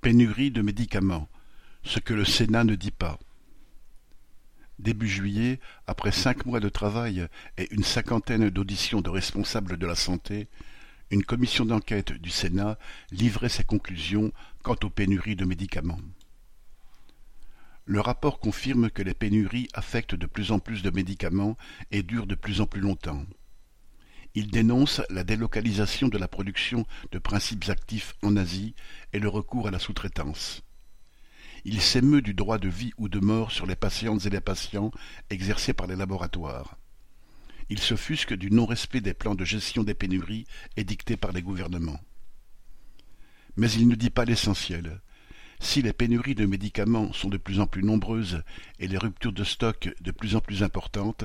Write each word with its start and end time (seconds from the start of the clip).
Pénurie 0.00 0.50
de 0.50 0.62
médicaments, 0.62 1.28
ce 1.84 2.00
que 2.00 2.14
le 2.14 2.24
Sénat 2.24 2.64
ne 2.64 2.74
dit 2.74 2.90
pas. 2.90 3.18
Début 4.78 5.06
juillet, 5.06 5.60
après 5.86 6.10
cinq 6.10 6.46
mois 6.46 6.58
de 6.58 6.70
travail 6.70 7.26
et 7.58 7.68
une 7.70 7.84
cinquantaine 7.84 8.48
d'auditions 8.48 9.02
de 9.02 9.10
responsables 9.10 9.76
de 9.76 9.86
la 9.86 9.94
santé, 9.94 10.48
une 11.10 11.22
commission 11.22 11.66
d'enquête 11.66 12.12
du 12.12 12.30
Sénat 12.30 12.78
livrait 13.10 13.50
ses 13.50 13.64
conclusions 13.64 14.32
quant 14.62 14.76
aux 14.84 14.88
pénuries 14.88 15.36
de 15.36 15.44
médicaments. 15.44 16.00
Le 17.84 18.00
rapport 18.00 18.40
confirme 18.40 18.88
que 18.88 19.02
les 19.02 19.12
pénuries 19.12 19.68
affectent 19.74 20.14
de 20.14 20.26
plus 20.26 20.50
en 20.50 20.60
plus 20.60 20.80
de 20.82 20.88
médicaments 20.88 21.58
et 21.90 22.02
durent 22.02 22.26
de 22.26 22.36
plus 22.36 22.62
en 22.62 22.66
plus 22.66 22.80
longtemps. 22.80 23.26
Il 24.34 24.50
dénonce 24.50 25.02
la 25.10 25.24
délocalisation 25.24 26.08
de 26.08 26.18
la 26.18 26.28
production 26.28 26.86
de 27.10 27.18
principes 27.18 27.68
actifs 27.68 28.14
en 28.22 28.36
Asie 28.36 28.74
et 29.12 29.18
le 29.18 29.28
recours 29.28 29.66
à 29.66 29.70
la 29.70 29.80
sous-traitance. 29.80 30.62
Il 31.64 31.80
s'émeut 31.80 32.22
du 32.22 32.32
droit 32.32 32.58
de 32.58 32.68
vie 32.68 32.92
ou 32.96 33.08
de 33.08 33.18
mort 33.18 33.50
sur 33.50 33.66
les 33.66 33.76
patientes 33.76 34.24
et 34.26 34.30
les 34.30 34.40
patients 34.40 34.92
exercé 35.30 35.72
par 35.72 35.86
les 35.86 35.96
laboratoires. 35.96 36.76
Il 37.68 37.78
s'offusque 37.78 38.34
du 38.34 38.50
non-respect 38.50 39.00
des 39.00 39.14
plans 39.14 39.34
de 39.34 39.44
gestion 39.44 39.82
des 39.82 39.94
pénuries 39.94 40.46
édictés 40.76 41.16
par 41.16 41.32
les 41.32 41.42
gouvernements. 41.42 42.00
Mais 43.56 43.70
il 43.72 43.88
ne 43.88 43.94
dit 43.94 44.10
pas 44.10 44.24
l'essentiel. 44.24 45.00
Si 45.62 45.82
les 45.82 45.92
pénuries 45.92 46.34
de 46.34 46.46
médicaments 46.46 47.12
sont 47.12 47.28
de 47.28 47.36
plus 47.36 47.60
en 47.60 47.66
plus 47.66 47.82
nombreuses 47.82 48.42
et 48.78 48.88
les 48.88 48.96
ruptures 48.96 49.32
de 49.32 49.44
stock 49.44 49.94
de 50.00 50.10
plus 50.10 50.34
en 50.34 50.40
plus 50.40 50.62
importantes, 50.62 51.24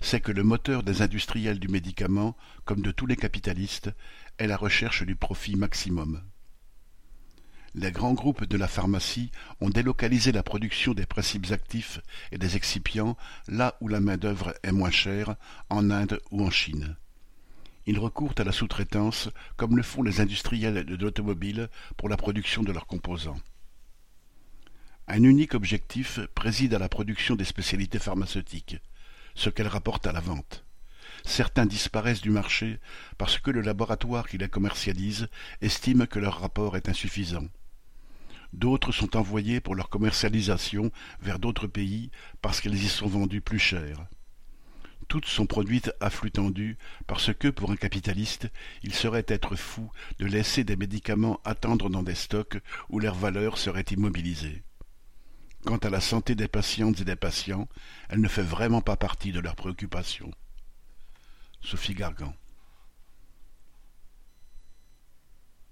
c'est 0.00 0.20
que 0.20 0.30
le 0.30 0.44
moteur 0.44 0.84
des 0.84 1.02
industriels 1.02 1.58
du 1.58 1.66
médicament, 1.66 2.36
comme 2.64 2.80
de 2.80 2.92
tous 2.92 3.06
les 3.06 3.16
capitalistes, 3.16 3.90
est 4.38 4.46
la 4.46 4.56
recherche 4.56 5.02
du 5.02 5.16
profit 5.16 5.56
maximum. 5.56 6.22
Les 7.74 7.90
grands 7.90 8.12
groupes 8.12 8.44
de 8.44 8.56
la 8.56 8.68
pharmacie 8.68 9.32
ont 9.60 9.70
délocalisé 9.70 10.30
la 10.30 10.44
production 10.44 10.94
des 10.94 11.06
principes 11.06 11.50
actifs 11.50 12.00
et 12.30 12.38
des 12.38 12.56
excipients 12.56 13.16
là 13.48 13.76
où 13.80 13.88
la 13.88 14.00
main-d'œuvre 14.00 14.54
est 14.62 14.72
moins 14.72 14.90
chère, 14.90 15.34
en 15.70 15.90
Inde 15.90 16.20
ou 16.30 16.44
en 16.44 16.50
Chine. 16.50 16.96
Ils 17.86 17.98
recourent 17.98 18.34
à 18.38 18.44
la 18.44 18.52
sous-traitance 18.52 19.28
comme 19.56 19.76
le 19.76 19.82
font 19.82 20.04
les 20.04 20.20
industriels 20.20 20.84
de 20.84 20.96
l'automobile 20.96 21.68
pour 21.96 22.08
la 22.08 22.16
production 22.16 22.62
de 22.62 22.70
leurs 22.70 22.86
composants. 22.86 23.40
Un 25.08 25.24
unique 25.24 25.54
objectif 25.54 26.20
préside 26.34 26.74
à 26.74 26.78
la 26.78 26.88
production 26.88 27.34
des 27.34 27.44
spécialités 27.44 27.98
pharmaceutiques, 27.98 28.78
ce 29.34 29.50
qu'elles 29.50 29.66
rapportent 29.66 30.06
à 30.06 30.12
la 30.12 30.20
vente. 30.20 30.64
Certains 31.24 31.66
disparaissent 31.66 32.20
du 32.20 32.30
marché 32.30 32.78
parce 33.18 33.38
que 33.38 33.50
le 33.50 33.62
laboratoire 33.62 34.28
qui 34.28 34.38
les 34.38 34.48
commercialise 34.48 35.28
estime 35.60 36.06
que 36.06 36.20
leur 36.20 36.38
rapport 36.40 36.76
est 36.76 36.88
insuffisant. 36.88 37.46
D'autres 38.52 38.92
sont 38.92 39.16
envoyés 39.16 39.60
pour 39.60 39.74
leur 39.74 39.88
commercialisation 39.88 40.92
vers 41.20 41.40
d'autres 41.40 41.66
pays 41.66 42.10
parce 42.40 42.60
qu'elles 42.60 42.82
y 42.82 42.88
sont 42.88 43.08
vendues 43.08 43.40
plus 43.40 43.58
cher. 43.58 44.06
Toutes 45.08 45.26
sont 45.26 45.46
produites 45.46 45.92
à 46.00 46.10
flux 46.10 46.30
tendu 46.30 46.78
parce 47.08 47.34
que, 47.34 47.48
pour 47.48 47.72
un 47.72 47.76
capitaliste, 47.76 48.48
il 48.82 48.94
serait 48.94 49.26
être 49.26 49.56
fou 49.56 49.90
de 50.20 50.26
laisser 50.26 50.62
des 50.62 50.76
médicaments 50.76 51.40
attendre 51.44 51.90
dans 51.90 52.04
des 52.04 52.14
stocks 52.14 52.58
où 52.88 53.00
leur 53.00 53.16
valeur 53.16 53.58
serait 53.58 53.84
immobilisée. 53.90 54.62
Quant 55.72 55.88
à 55.88 55.88
la 55.88 56.02
santé 56.02 56.34
des 56.34 56.48
patientes 56.48 57.00
et 57.00 57.04
des 57.06 57.16
patients, 57.16 57.66
elle 58.10 58.20
ne 58.20 58.28
fait 58.28 58.42
vraiment 58.42 58.82
pas 58.82 58.98
partie 58.98 59.32
de 59.32 59.40
leurs 59.40 59.56
préoccupations. 59.56 60.30
Sophie 61.62 61.94
Gargan 61.94 62.34